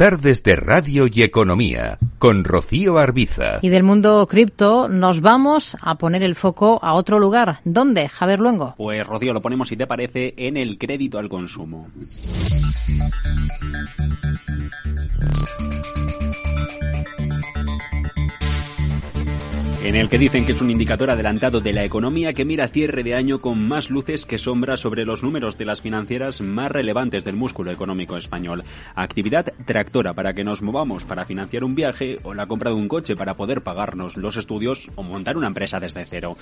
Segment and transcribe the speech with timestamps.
[0.00, 3.58] Tardes de Radio y Economía con Rocío Arbiza.
[3.60, 7.60] Y del mundo cripto nos vamos a poner el foco a otro lugar.
[7.66, 8.72] ¿Dónde, Javier Luengo?
[8.78, 11.88] Pues Rocío, lo ponemos si te parece en el crédito al consumo.
[19.82, 23.02] En el que dicen que es un indicador adelantado de la economía que mira cierre
[23.02, 27.24] de año con más luces que sombras sobre los números de las financieras más relevantes
[27.24, 28.62] del músculo económico español.
[28.94, 32.88] Actividad tractora para que nos movamos para financiar un viaje o la compra de un
[32.88, 36.36] coche para poder pagarnos los estudios o montar una empresa desde cero.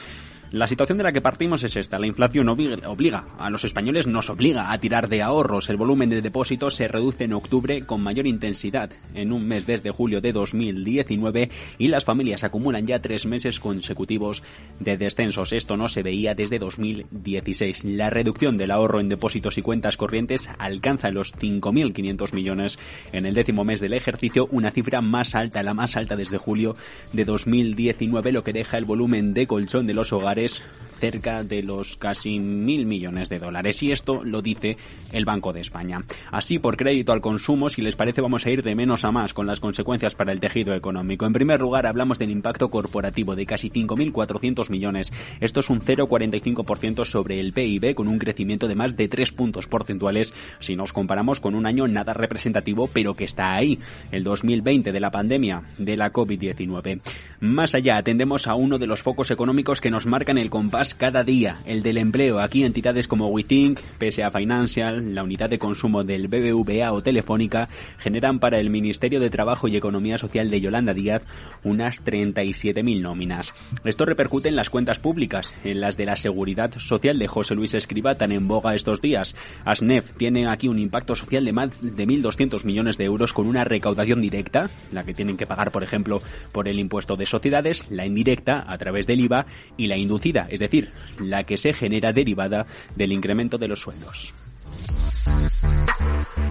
[0.51, 1.98] La situación de la que partimos es esta.
[1.98, 5.69] La inflación obliga, a los españoles, nos obliga a tirar de ahorros.
[5.69, 9.91] El volumen de depósitos se reduce en octubre con mayor intensidad en un mes desde
[9.91, 14.42] julio de 2019 y las familias acumulan ya tres meses consecutivos
[14.80, 15.53] de descensos.
[15.53, 17.84] Esto no se veía desde 2016.
[17.84, 22.78] La reducción del ahorro en depósitos y cuentas corrientes alcanza los 5.500 millones
[23.12, 26.75] en el décimo mes del ejercicio, una cifra más alta, la más alta desde julio
[27.12, 30.62] de 2019, lo que deja el volumen de colchón de los hogares populares
[30.98, 33.82] cerca de los casi mil millones de dólares.
[33.82, 34.77] Y esto lo dice
[35.12, 36.04] el Banco de España.
[36.30, 39.32] Así, por crédito al consumo, si les parece, vamos a ir de menos a más
[39.34, 41.26] con las consecuencias para el tejido económico.
[41.26, 45.12] En primer lugar, hablamos del impacto corporativo de casi 5.400 millones.
[45.41, 49.66] Esto es un 0,45% sobre el PIB, con un crecimiento de más de 3 puntos
[49.66, 53.78] porcentuales si nos comparamos con un año nada representativo, pero que está ahí,
[54.10, 57.00] el 2020 de la pandemia de la COVID-19.
[57.41, 60.88] Más allá, atendemos a uno de los focos económicos que nos marca en el compás
[60.94, 62.39] cada día, el del empleo.
[62.39, 68.39] Aquí entidades como WeThink, PSA Financial, la unidad de consumo del BBVA o Telefónica generan
[68.39, 71.25] para el Ministerio de Trabajo y Economía Social de Yolanda Díaz
[71.64, 73.55] unas 37.000 nóminas.
[73.84, 77.75] Esto repercute en las cuentas públicas, en las de la Seguridad Social de José Luis
[77.75, 79.34] Escriba tan en boga estos días.
[79.64, 83.64] ASNEF tiene aquí un impacto social de más de 1.200 millones de euros con una
[83.64, 86.22] recaudación directa, la que tienen que pagar, por ejemplo,
[86.53, 90.61] por el impuesto de sociedades, la indirecta a través del IVA y la inducida es
[90.61, 90.78] decir,
[91.19, 92.66] la que se genera derivada
[92.97, 94.33] del incremento de los sueldos.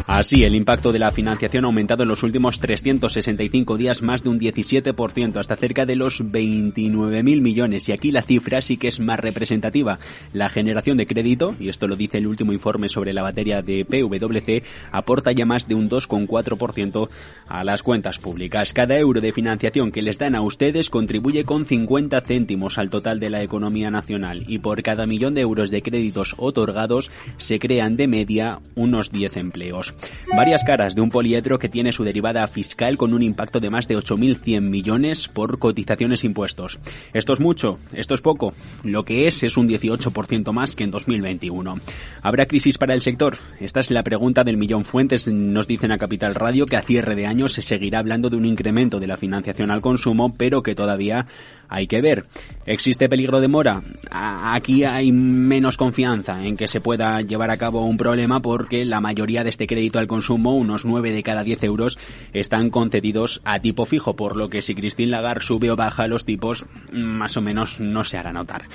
[0.07, 4.29] Así, el impacto de la financiación ha aumentado en los últimos 365 días más de
[4.29, 7.89] un 17%, hasta cerca de los 29.000 millones.
[7.89, 9.99] Y aquí la cifra sí que es más representativa.
[10.31, 13.83] La generación de crédito, y esto lo dice el último informe sobre la batería de
[13.83, 14.63] PwC,
[14.93, 17.09] aporta ya más de un 2,4%
[17.49, 18.71] a las cuentas públicas.
[18.71, 23.19] Cada euro de financiación que les dan a ustedes contribuye con 50 céntimos al total
[23.19, 24.45] de la economía nacional.
[24.47, 29.35] Y por cada millón de euros de créditos otorgados se crean de media unos 10
[29.35, 29.96] empleos.
[30.35, 33.87] Varias caras de un poliedro que tiene su derivada fiscal con un impacto de más
[33.87, 36.79] de 8.100 millones por cotizaciones e impuestos.
[37.13, 37.79] ¿Esto es mucho?
[37.93, 38.53] ¿Esto es poco?
[38.83, 41.75] Lo que es es un 18% más que en 2021.
[42.21, 43.37] ¿Habrá crisis para el sector?
[43.59, 45.27] Esta es la pregunta del millón fuentes.
[45.27, 48.45] Nos dicen a Capital Radio que a cierre de año se seguirá hablando de un
[48.45, 51.25] incremento de la financiación al consumo, pero que todavía
[51.69, 52.23] hay que ver.
[52.65, 53.81] ¿Existe peligro de mora?
[54.11, 58.99] Aquí hay menos confianza en que se pueda llevar a cabo un problema porque la
[58.99, 61.97] mayoría de este crédito al consumo, unos 9 de cada 10 euros,
[62.33, 66.25] están concedidos a tipo fijo, por lo que si Christine Lagarde sube o baja los
[66.25, 68.65] tipos, más o menos no se hará notar.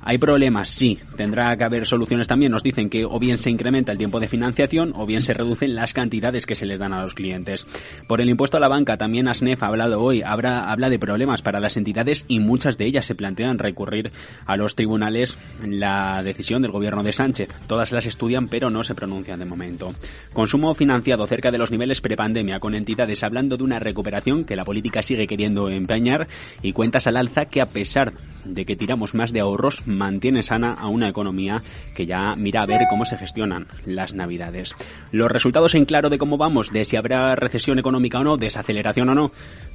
[0.00, 0.70] ¿Hay problemas?
[0.70, 0.98] Sí.
[1.16, 2.52] Tendrá que haber soluciones también.
[2.52, 5.74] Nos dicen que o bien se incrementa el tiempo de financiación o bien se reducen
[5.74, 7.66] las cantidades que se les dan a los clientes.
[8.06, 11.58] Por el impuesto a la banca, también ASNEF ha hablado hoy, habla de problemas para
[11.58, 14.12] las entidades muchas de ellas se plantean recurrir
[14.46, 17.48] a los tribunales la decisión del gobierno de Sánchez.
[17.66, 19.92] Todas las estudian pero no se pronuncian de momento.
[20.32, 24.64] Consumo financiado cerca de los niveles prepandemia con entidades hablando de una recuperación que la
[24.64, 26.28] política sigue queriendo empeñar
[26.62, 28.12] y cuentas al alza que a pesar
[28.48, 31.62] de que tiramos más de ahorros mantiene sana a una economía
[31.94, 34.74] que ya mira a ver cómo se gestionan las navidades.
[35.12, 39.08] Los resultados en claro de cómo vamos, de si habrá recesión económica o no, desaceleración
[39.10, 39.32] o no,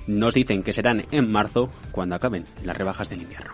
[0.07, 3.53] nos dicen que serán en marzo cuando acaben las rebajas del invierno.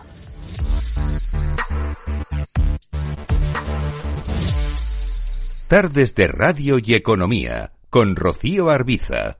[5.68, 9.39] Tardes de Radio y Economía con Rocío Arbiza.